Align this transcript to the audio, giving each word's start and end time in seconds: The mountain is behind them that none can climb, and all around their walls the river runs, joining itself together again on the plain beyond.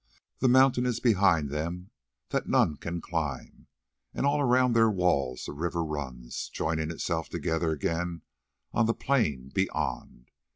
The 0.39 0.49
mountain 0.49 0.87
is 0.87 0.99
behind 0.99 1.51
them 1.51 1.91
that 2.29 2.49
none 2.49 2.75
can 2.75 3.01
climb, 3.01 3.67
and 4.15 4.25
all 4.25 4.41
around 4.41 4.73
their 4.73 4.89
walls 4.89 5.45
the 5.45 5.53
river 5.53 5.83
runs, 5.85 6.49
joining 6.49 6.89
itself 6.89 7.29
together 7.29 7.69
again 7.71 8.23
on 8.73 8.87
the 8.87 8.95
plain 8.95 9.49
beyond. 9.53 10.31